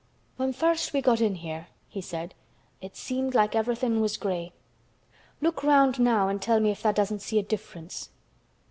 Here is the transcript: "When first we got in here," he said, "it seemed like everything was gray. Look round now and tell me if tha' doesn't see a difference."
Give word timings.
"When 0.35 0.51
first 0.51 0.93
we 0.93 1.01
got 1.03 1.21
in 1.21 1.35
here," 1.35 1.67
he 1.87 2.01
said, 2.01 2.33
"it 2.81 2.97
seemed 2.97 3.35
like 3.35 3.55
everything 3.55 4.01
was 4.01 4.17
gray. 4.17 4.51
Look 5.41 5.61
round 5.61 5.99
now 5.99 6.27
and 6.27 6.41
tell 6.41 6.59
me 6.59 6.71
if 6.71 6.81
tha' 6.81 6.91
doesn't 6.91 7.21
see 7.21 7.37
a 7.37 7.43
difference." 7.43 8.09